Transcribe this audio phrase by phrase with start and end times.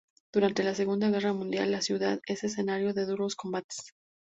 [0.33, 3.93] Durante la Segunda Guerra Mundial, la ciudad es escenario de duros combates.